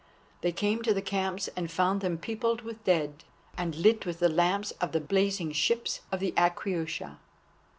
They 0.41 0.51
came 0.51 0.81
to 0.81 0.95
the 0.95 1.01
camps 1.03 1.47
and 1.55 1.69
found 1.69 2.01
them 2.01 2.17
peopled 2.17 2.61
with 2.63 2.83
dead, 2.85 3.23
and 3.55 3.75
lit 3.75 4.03
with 4.03 4.17
the 4.17 4.29
lamps 4.29 4.71
of 4.81 4.93
the 4.93 4.99
blazing 4.99 5.51
ships 5.51 6.01
of 6.11 6.19
the 6.19 6.31
Aquaiusha. 6.35 7.19